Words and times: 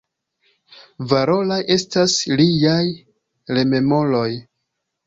Valoraj 1.11 1.59
estas 1.75 2.17
liaj 2.41 2.81
rememoroj. 3.57 4.29